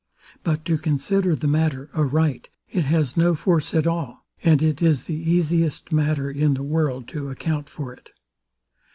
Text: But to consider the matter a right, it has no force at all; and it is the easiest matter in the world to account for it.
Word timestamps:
But 0.43 0.65
to 0.65 0.79
consider 0.79 1.35
the 1.35 1.47
matter 1.47 1.91
a 1.93 2.03
right, 2.03 2.49
it 2.71 2.85
has 2.85 3.15
no 3.15 3.35
force 3.35 3.75
at 3.75 3.85
all; 3.85 4.25
and 4.43 4.63
it 4.63 4.81
is 4.81 5.03
the 5.03 5.13
easiest 5.13 5.91
matter 5.91 6.31
in 6.31 6.55
the 6.55 6.63
world 6.63 7.07
to 7.09 7.29
account 7.29 7.69
for 7.69 7.93
it. 7.93 8.09